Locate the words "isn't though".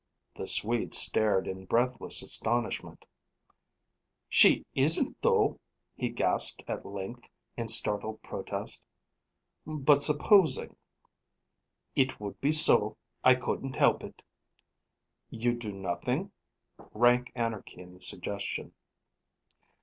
4.73-5.59